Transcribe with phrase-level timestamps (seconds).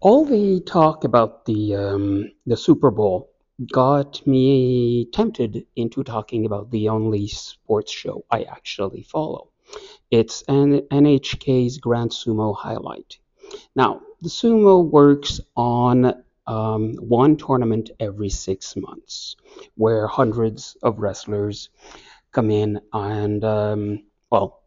[0.00, 3.30] all the talk about the um, the Super Bowl
[3.72, 9.50] got me tempted into talking about the only sports show I actually follow.
[10.10, 13.18] It's an NHK's Grand Sumo highlight.
[13.74, 19.36] Now, the sumo works on um, one tournament every six months,
[19.74, 21.70] where hundreds of wrestlers
[22.30, 24.62] come in and um, well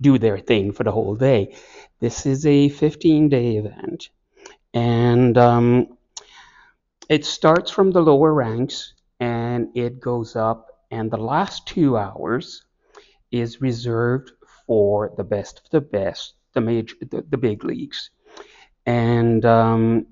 [0.00, 1.56] do their thing for the whole day.
[2.00, 4.10] This is a 15-day event
[4.76, 5.96] and um,
[7.08, 12.62] it starts from the lower ranks and it goes up and the last two hours
[13.30, 14.32] is reserved
[14.66, 18.10] for the best of the best the major the, the big leagues.
[18.84, 20.06] And um,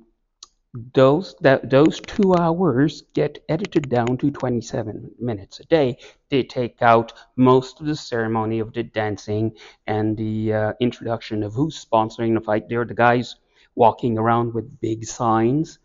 [0.93, 5.99] those that those two hours get edited down to 27 minutes a day.
[6.31, 9.53] They take out most of the ceremony of the dancing
[9.87, 12.69] and the uh, introduction of who's sponsoring the fight.
[12.69, 13.37] They're the guys
[13.75, 15.79] walking around with big signs.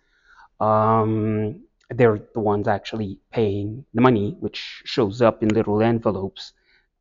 [0.59, 6.53] Um, they're the ones actually paying the money, which shows up in little envelopes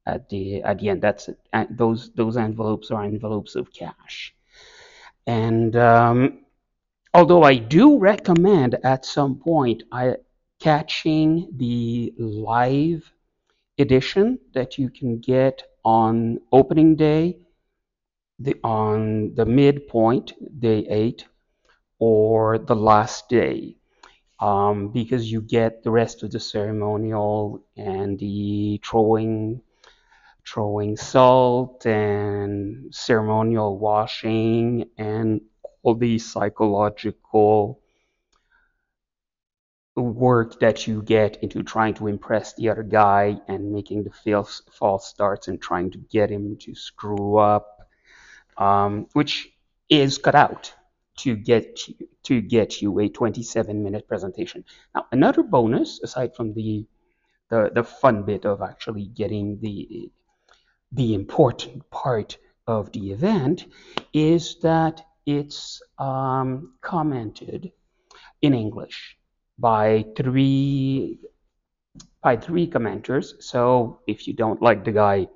[0.06, 1.03] at the at the end.
[1.03, 1.39] That's it.
[1.70, 4.34] those those envelopes are envelopes of cash.
[5.27, 6.41] And um,
[7.12, 10.16] although I do recommend at some point I
[10.59, 13.12] catching the live
[13.78, 17.39] edition that you can get on opening day
[18.41, 21.27] the, on the midpoint, day eight,
[21.98, 23.77] or the last day,
[24.41, 29.61] um, because you get the rest of the ceremonial and the throwing,
[30.47, 35.41] throwing salt and ceremonial washing and
[35.83, 37.81] all the psychological
[39.97, 44.62] work that you get into trying to impress the other guy and making the false,
[44.70, 47.78] false starts and trying to get him to screw up
[48.59, 49.49] um, which
[49.88, 50.72] is cut out
[51.19, 54.65] to get you, to get you a 27 minute presentation.
[54.94, 56.87] Now, another bonus aside from the
[57.50, 60.10] the, the fun bit of actually getting the
[60.93, 63.66] the important part of the event
[64.12, 67.72] is that it's um, commented
[68.43, 69.16] in English
[69.59, 71.19] by three
[72.22, 73.43] by three commenters.
[73.43, 75.28] So if you don't like the guy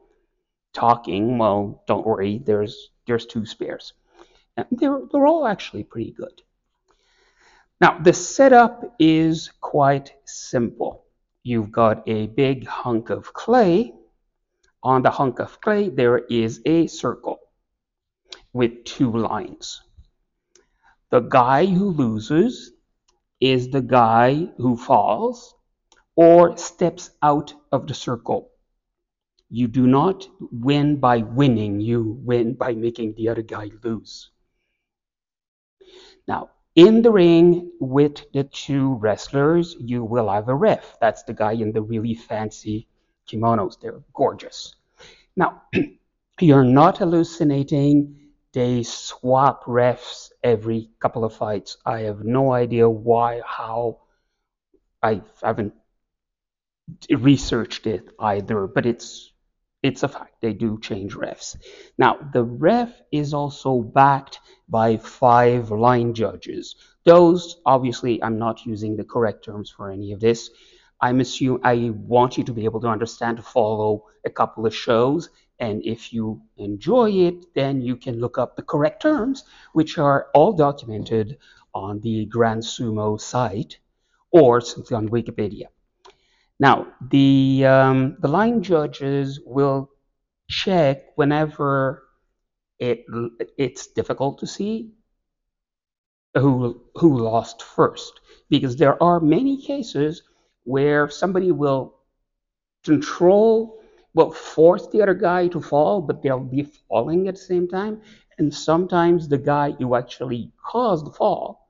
[0.73, 2.39] talking, well, don't worry.
[2.45, 3.95] There's there's two spares.
[4.57, 6.43] And they're, they're all actually pretty good.
[7.81, 11.05] Now, the setup is quite simple.
[11.43, 13.93] You've got a big hunk of clay.
[14.85, 17.41] On the hunk of clay, there is a circle
[18.53, 19.83] with two lines.
[21.11, 22.73] The guy who loses
[23.41, 25.55] is the guy who falls
[26.15, 28.53] or steps out of the circle
[29.53, 34.31] you do not win by winning, you win by making the other guy lose.
[36.27, 40.97] Now, in the ring with the two wrestlers, you will have a ref.
[41.01, 42.89] That's the guy in the really fancy
[43.29, 43.79] kimonos.
[43.81, 44.75] They're gorgeous.
[45.37, 45.63] Now,
[46.41, 48.19] you're not hallucinating.
[48.53, 51.77] They swap refs every couple of fights.
[51.85, 54.01] I have no idea why, how.
[55.03, 55.75] I haven't
[57.11, 59.32] researched it either, but it's
[59.83, 60.37] it's a fact.
[60.41, 61.57] They do change refs.
[61.99, 66.77] Now, the ref is also backed by five line judges.
[67.05, 70.51] Those, obviously, I'm not using the correct terms for any of this.
[71.01, 74.75] I'm assume I want you to be able to understand to follow a couple of
[74.75, 75.31] shows.
[75.59, 80.29] And if you enjoy it, then you can look up the correct terms, which are
[80.33, 81.39] all documented
[81.75, 83.79] on the Grand Sumo site
[84.31, 85.67] or simply on Wikipedia.
[86.63, 89.91] Now, the, um, the line judges will
[90.49, 92.05] check whenever
[92.79, 93.05] it,
[93.59, 94.93] it's difficult to see
[96.37, 100.23] who, who lost first, because there are many cases
[100.63, 101.97] where somebody will
[102.85, 103.83] control,
[104.15, 108.01] will force the other guy to fall, but they'll be falling at the same time.
[108.39, 111.62] And sometimes the guy who actually caused the fall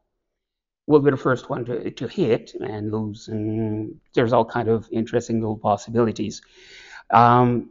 [0.86, 3.28] will be the first one to, to hit and lose.
[3.28, 6.42] And there's all kind of interesting little possibilities.
[7.10, 7.70] Um,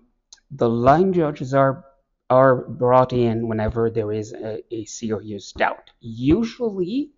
[0.51, 1.85] the line judges are
[2.29, 5.91] are brought in whenever there is a, a serious doubt.
[5.99, 7.11] Usually,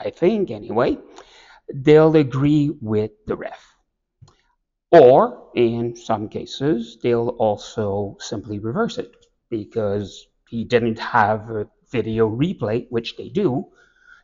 [0.00, 0.98] I think anyway,
[1.72, 3.64] they'll agree with the ref.
[4.90, 9.12] Or in some cases, they'll also simply reverse it
[9.48, 13.68] because he didn't have a video replay, which they do,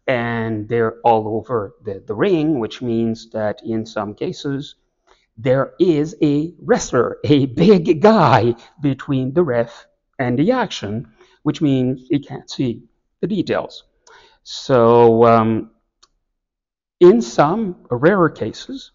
[0.07, 4.77] and they're all over the, the ring, which means that in some cases,
[5.37, 9.87] there is a wrestler, a big guy between the ref
[10.19, 11.09] and the action,
[11.43, 12.83] which means he can't see
[13.21, 13.85] the details.
[14.43, 15.71] So um,
[17.01, 18.93] in some rarer cases,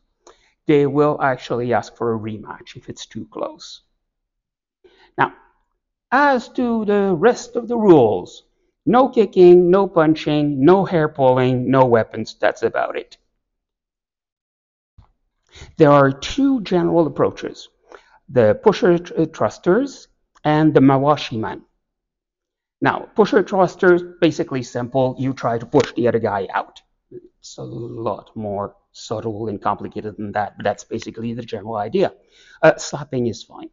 [0.68, 3.82] they will actually ask for a rematch if it's too close.
[5.18, 5.34] Now,
[6.12, 8.44] as to the rest of the rules,
[8.86, 13.18] no kicking, no punching, no hair pulling, no weapons, that's about it.
[15.78, 17.70] There are two general approaches,
[18.30, 20.08] the pusher thrusters
[20.44, 21.64] and the mawashi man.
[22.82, 26.82] Now, pusher thrusters, basically simple, you try to push the other guy out.
[27.12, 32.14] It's a lot more subtle and complicated than that, but that's basically the general idea.
[32.62, 33.70] Uh, slapping is fine.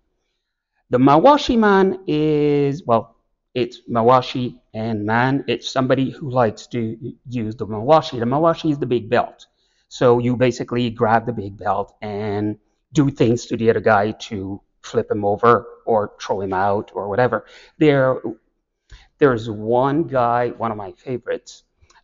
[0.91, 3.16] The Mawashi man is, well,
[3.57, 5.43] it's Mawashi and man.
[5.49, 8.21] It's somebody who likes to use the Mawashi.
[8.21, 9.47] The Mawashi is the big belt.
[9.89, 12.59] So you basically grab the big belt and
[12.93, 17.09] do things to the other guy to flip him over or throw him out or
[17.09, 17.47] whatever.
[17.79, 18.21] There,
[19.19, 21.63] there's one guy, one of my favorites.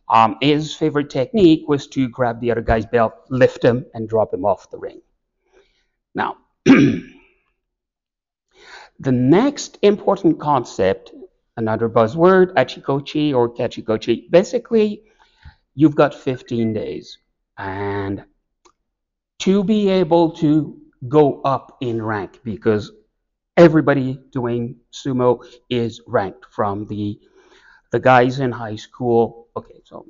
[0.09, 4.33] Um, his favorite technique was to grab the other guy's belt, lift him, and drop
[4.33, 5.01] him off the ring.
[6.15, 6.37] Now,
[8.99, 11.13] The next important concept,
[11.57, 15.03] another buzzword, achikochi or kachikochi, basically
[15.75, 17.17] you've got 15 days.
[17.57, 18.23] And
[19.39, 22.91] to be able to go up in rank because
[23.57, 27.19] everybody doing sumo is ranked from the
[27.91, 29.49] the guys in high school.
[29.55, 30.07] Okay so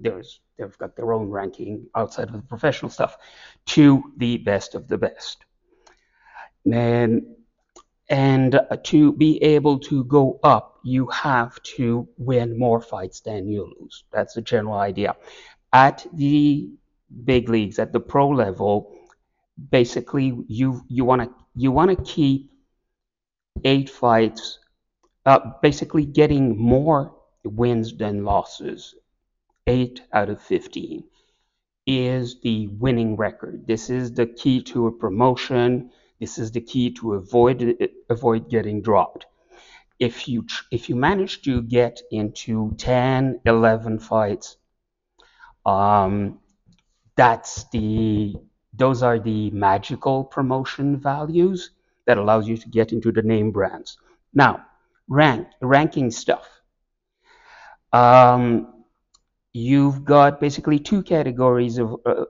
[0.00, 3.16] there's they've got their own ranking outside of the professional stuff
[3.66, 5.44] to the best of the best.
[6.70, 7.22] And
[8.10, 13.72] and to be able to go up, you have to win more fights than you
[13.80, 14.02] lose.
[14.10, 15.14] That's the general idea.
[15.72, 16.70] At the
[17.24, 18.92] big leagues, at the pro level,
[19.70, 22.50] basically you you want to you want to keep
[23.64, 24.58] eight fights,
[25.26, 27.14] uh, basically getting more
[27.44, 28.94] wins than losses.
[29.68, 31.04] Eight out of 15
[31.86, 33.66] is the winning record.
[33.66, 35.90] This is the key to a promotion
[36.20, 37.76] this is the key to avoid
[38.08, 39.26] avoid getting dropped.
[39.98, 44.56] If you if you manage to get into 10, 11 fights,
[45.66, 46.38] um,
[47.16, 48.36] that's the
[48.72, 51.70] those are the magical promotion values
[52.06, 53.98] that allows you to get into the name brands.
[54.32, 54.66] Now,
[55.08, 56.46] rank ranking stuff.
[57.92, 58.84] Um,
[59.52, 62.24] you've got basically two categories of uh,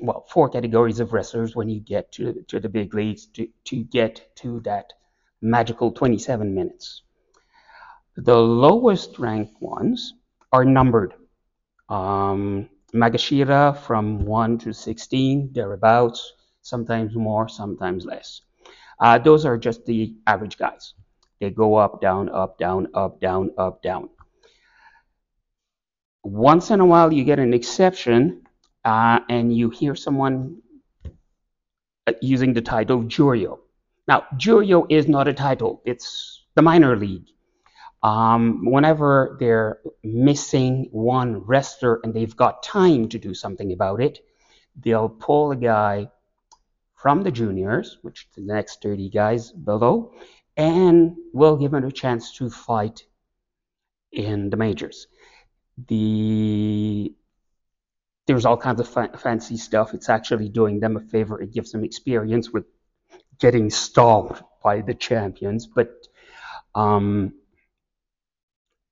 [0.00, 3.84] well, four categories of wrestlers when you get to, to the big leagues to, to
[3.84, 4.92] get to that
[5.40, 7.02] magical 27 minutes.
[8.16, 10.14] The lowest ranked ones
[10.52, 11.14] are numbered.
[11.88, 18.42] Um, Maegashira from 1 to 16, thereabouts, sometimes more, sometimes less.
[19.00, 20.94] Uh, those are just the average guys.
[21.40, 24.10] They go up, down, up, down, up, down, up, down.
[26.22, 28.41] Once in a while, you get an exception
[28.84, 30.62] uh, and you hear someone
[32.06, 33.58] uh, using the title Juryo.
[34.08, 37.26] Now, Juryo is not a title, it's the minor league.
[38.02, 44.18] Um, whenever they're missing one wrestler and they've got time to do something about it,
[44.76, 46.08] they'll pull a guy
[46.96, 50.12] from the juniors, which the next 30 guys below,
[50.56, 53.04] and will give him a chance to fight
[54.10, 55.06] in the majors.
[55.88, 57.14] The
[58.32, 59.92] there's all kinds of fa fancy stuff.
[59.92, 61.38] It's actually doing them a favor.
[61.38, 62.64] It gives them experience with
[63.38, 65.66] getting stomped by the champions.
[65.66, 65.90] But
[66.74, 67.34] um,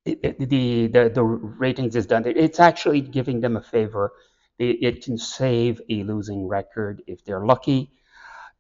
[0.05, 2.25] it, it, the, the the ratings is done.
[2.27, 4.13] It's actually giving them a favor.
[4.59, 7.93] It can save a losing record if they're lucky,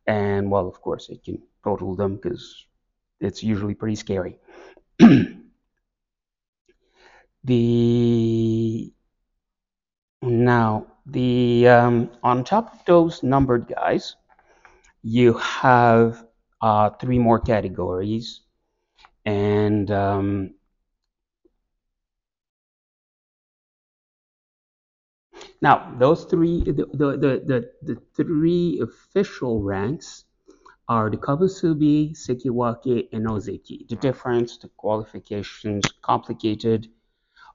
[0.06, 2.64] and well, of course, it can total them because
[3.20, 4.38] it's usually pretty scary.
[7.44, 8.94] the
[10.22, 14.16] now, the um, on top of those numbered guys,
[15.02, 16.24] you have
[16.60, 18.42] uh, three more categories,
[19.24, 20.54] and um,
[25.62, 30.24] now those three, the, the, the, the, three official ranks
[30.88, 33.88] are the Komusubi, Sekiwake, and Ozeki.
[33.88, 36.88] The difference, the qualifications, complicated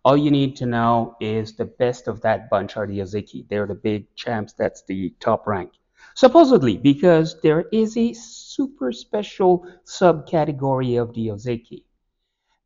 [0.05, 3.49] all you need to know is the best of that bunch are the Ozeki.
[3.49, 4.53] They're the big champs.
[4.53, 5.71] That's the top rank.
[6.13, 11.83] Supposedly, because there is a super special subcategory of the Ozeki,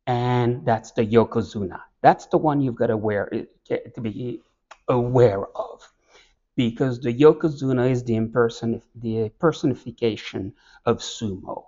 [0.06, 1.80] and that's the Yokozuna.
[2.02, 4.42] That's the one you've got to wear eh, to be
[4.88, 5.80] aware of,
[6.56, 10.52] because the Yokozuna is the imperson the personification
[10.84, 11.64] of sumo.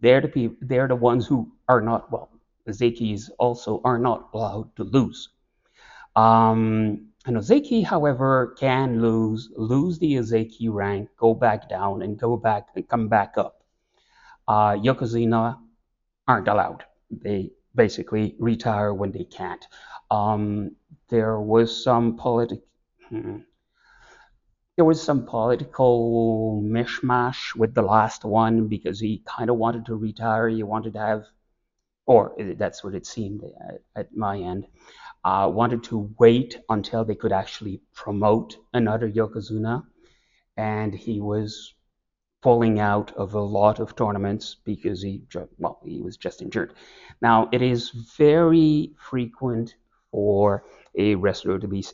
[0.00, 2.31] They're the people, they're the ones who are not well
[2.68, 5.28] Ozekis also are not allowed to lose.
[6.14, 12.36] Um, an Ozeki, however, can lose lose the Ozeki rank, go back down, and go
[12.36, 13.62] back and come back up.
[14.46, 15.58] Uh, Yokozuna
[16.26, 16.84] aren't allowed.
[17.10, 19.66] They basically retire when they can't.
[20.10, 20.76] Um,
[21.08, 22.60] there was some politic.
[23.08, 23.38] Hmm,
[24.76, 29.94] there was some political mishmash with the last one because he kind of wanted to
[29.96, 30.48] retire.
[30.48, 31.24] He wanted to have,
[32.06, 33.42] or that's what it seemed
[33.96, 34.66] at, my end,
[35.24, 39.84] uh, wanted to wait until they could actually promote another Yokozuna.
[40.56, 41.74] And he was
[42.42, 45.22] pulling out of a lot of tournaments because he,
[45.58, 46.74] well, he was just injured.
[47.20, 49.76] Now, it is very frequent
[50.10, 50.64] for
[50.98, 51.84] a wrestler to be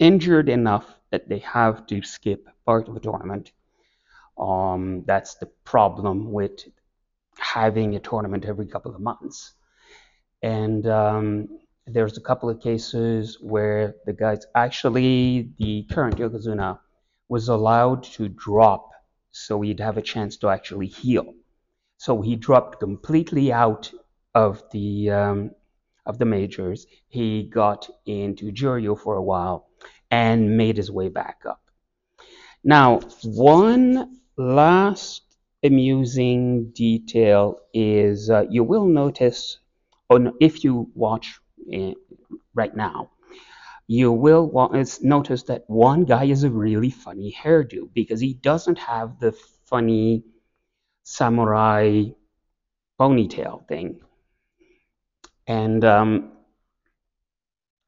[0.00, 3.52] injured enough that they have to skip part of a tournament.
[4.36, 6.64] Um, that's the problem with
[7.38, 9.54] having a tournament every couple of months.
[10.42, 11.48] And um,
[11.86, 16.78] there's a couple of cases where the guys actually, the current Yokozuna
[17.28, 18.90] was allowed to drop
[19.34, 21.34] so he'd have a chance to actually heal.
[21.96, 23.90] So he dropped completely out
[24.32, 25.50] of the um,
[26.06, 26.86] of the majors.
[27.08, 29.68] He got into Juryo for a while
[30.10, 31.62] and made his way back up.
[32.62, 35.23] Now, one last
[35.64, 39.58] amusing detail is uh, you will notice,
[40.10, 41.40] or if you watch
[41.74, 41.92] uh,
[42.54, 43.10] right now,
[43.86, 44.50] you will
[45.02, 49.32] notice that one guy is a really funny hairdo because he doesn't have the
[49.66, 50.24] funny
[51.02, 52.04] samurai
[53.00, 54.00] ponytail thing.
[55.46, 56.32] And um,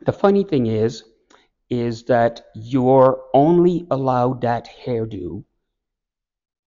[0.00, 1.04] the funny thing is,
[1.68, 5.44] is that you're only allowed that hairdo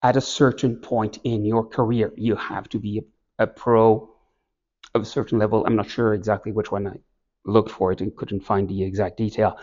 [0.07, 2.13] at a certain point in your career.
[2.15, 4.09] You have to be a, a pro
[4.95, 5.65] of a certain level.
[5.65, 6.95] I'm not sure exactly which one I
[7.43, 9.57] looked for it and couldn't find the exact detail.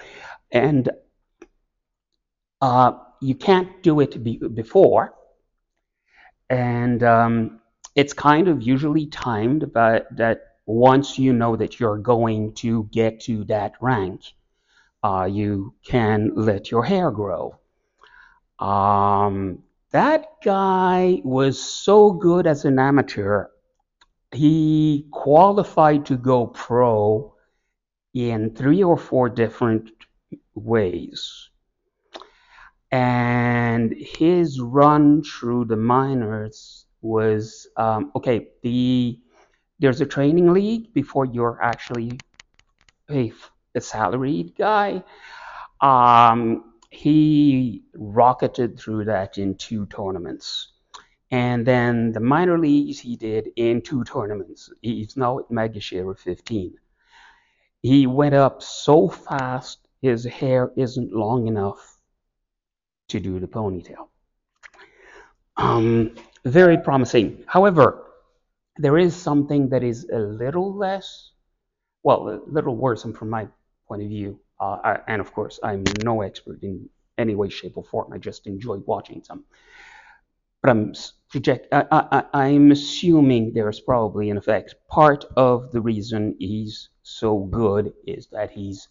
[0.53, 0.91] And
[2.61, 5.15] uh, you can't do it be before.
[6.51, 7.61] And um,
[7.95, 13.21] it's kind of usually timed, but that once you know that you're going to get
[13.21, 14.21] to that rank,
[15.03, 17.59] uh, you can let your hair grow.
[18.59, 19.64] Um,
[19.95, 23.47] that guy was so good as an amateur.
[24.33, 27.33] He qualified to go pro
[28.13, 29.89] in three or four different
[30.57, 31.49] ways.
[32.91, 38.49] And his run through the minors was um, okay.
[38.65, 39.21] The
[39.79, 42.19] there's a training league before you're actually
[43.09, 43.33] a,
[43.77, 45.05] a salaried guy.
[45.81, 50.73] Um, he rocketed through that in two tournaments.
[51.31, 54.71] And then the minor leagues he did in two tournaments.
[54.83, 56.75] He's now at Maegashira 15.
[57.83, 61.99] He went up so fast, his hair isn't long enough
[63.09, 64.09] to do the ponytail.
[65.57, 67.45] Um, very promising.
[67.47, 68.05] However,
[68.77, 71.33] there is something that is a little less,
[72.03, 73.49] well, a little worse from my
[73.89, 74.41] point of view.
[74.65, 78.13] Uh, I, and of course, I'm no expert in any way, shape, or form.
[78.15, 79.45] I just enjoy watching some.
[80.63, 80.95] But I'm
[81.31, 81.69] project.
[81.71, 84.75] I, I, I'm assuming there's probably an effect.
[84.89, 88.89] Part of the reason he's so good is that he's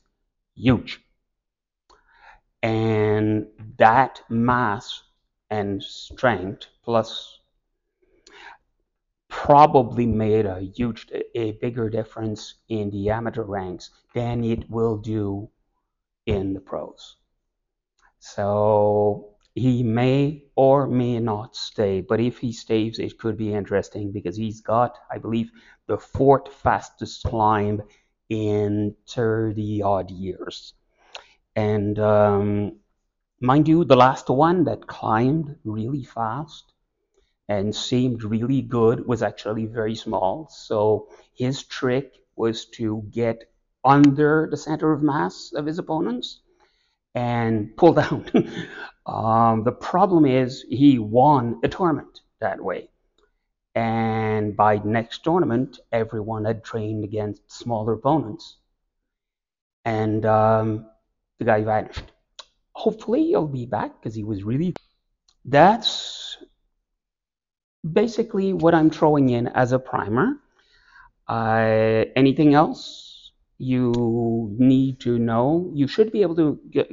[0.53, 1.01] huge,
[2.61, 3.47] and
[3.79, 5.01] that mass
[5.49, 7.39] and strength plus
[9.27, 15.49] probably made a huge, a bigger difference in the amateur ranks than it will do
[16.25, 17.17] in the pros.
[18.19, 24.11] So he may or may not stay, but if he stays, it could be interesting
[24.11, 25.51] because he's got, I believe,
[25.87, 27.83] the fourth fastest climb
[28.29, 30.73] in 30 odd years.
[31.55, 32.79] And um,
[33.41, 36.73] mind you, the last one that climbed really fast
[37.47, 40.47] and seemed really good was actually very small.
[40.49, 43.52] So his trick was to get
[43.85, 46.39] under the center of mass of his opponents
[47.15, 48.25] and pull down.
[49.05, 52.89] um, the problem is he won a tournament that way.
[53.75, 58.57] And by next tournament, everyone had trained against smaller opponents.
[59.85, 60.85] And um,
[61.39, 62.11] the guy vanished.
[62.73, 64.75] Hopefully he'll be back because he was really.
[65.45, 66.37] That's
[67.91, 70.39] basically what I'm throwing in as a primer.
[71.27, 73.12] Uh, anything else
[73.63, 75.71] you need to know?
[75.73, 76.91] You should be able to get,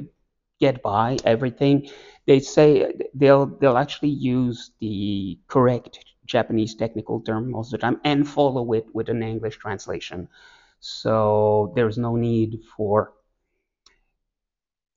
[0.59, 1.89] get by everything.
[2.27, 7.99] They say they'll they'll actually use the correct Japanese technical term most of the time
[8.03, 10.27] and follow it with an English translation.
[10.79, 13.13] So there's no need for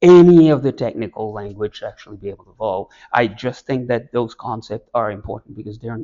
[0.02, 2.90] any of the technical language to actually be able to follow.
[3.12, 6.00] I just think that those concepts are important because they're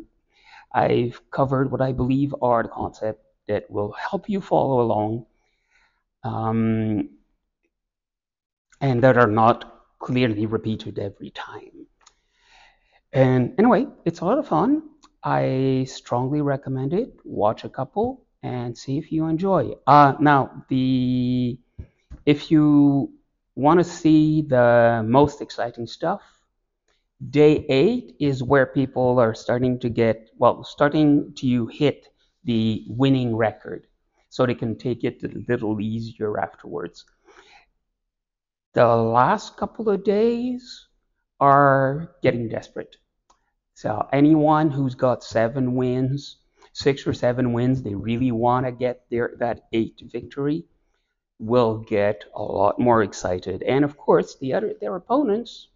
[0.72, 5.26] I've covered what I believe are the concepts that will help you follow along
[6.22, 7.08] um,
[8.80, 11.86] and that are not clearly repeated every time.
[13.12, 14.82] And anyway, it's a lot of fun.
[15.22, 17.12] I strongly recommend it.
[17.24, 19.72] Watch a couple and see if you enjoy.
[19.86, 21.58] Uh, now, the
[22.26, 23.12] if you
[23.56, 26.22] want to see the most exciting stuff,
[27.30, 32.08] day eight is where people are starting to get well, starting to hit
[32.44, 33.86] the winning record,
[34.30, 37.04] so they can take it a little easier afterwards.
[38.72, 40.87] The last couple of days
[41.40, 42.96] are getting desperate.
[43.75, 46.38] So anyone who's got seven wins,
[46.72, 50.64] six or seven wins, they really want to get their that eight victory,
[51.40, 53.62] will get a lot more excited.
[53.64, 55.69] And of course, the other their opponents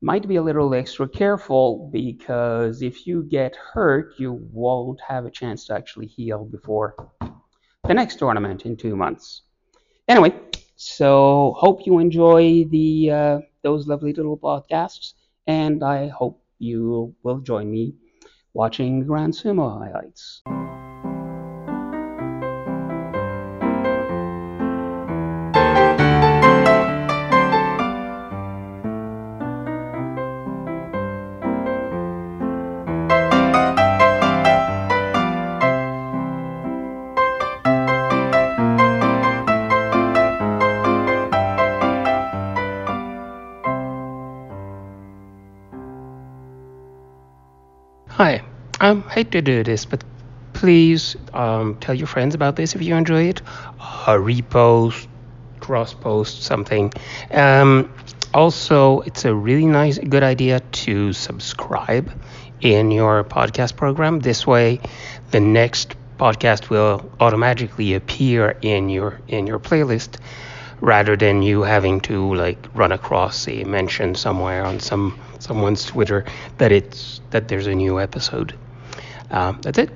[0.00, 5.30] might be a little extra careful because if you get hurt, you won't have a
[5.30, 6.94] chance to actually heal before
[7.84, 9.42] the next tournament in two months.
[10.08, 10.32] Anyway,
[10.76, 15.14] so hope you enjoy the uh, those lovely little podcasts,
[15.46, 17.94] and I hope you will join me
[18.54, 20.42] watching Grand Sumo highlights.
[48.16, 48.40] Hi,
[48.80, 50.02] um, hate to do this, but
[50.54, 53.42] please um, tell your friends about this if you enjoy it.
[53.78, 55.06] Uh, repost,
[55.60, 56.94] cross post, something.
[57.30, 57.92] Um,
[58.32, 62.10] also, it's a really nice, good idea to subscribe
[62.62, 64.20] in your podcast program.
[64.20, 64.80] This way,
[65.30, 70.16] the next podcast will automatically appear in your in your playlist
[70.80, 76.24] rather than you having to like run across a mention somewhere on some someone's Twitter
[76.58, 78.54] that it's that there's a new episode.
[79.30, 79.90] Uh, that's it.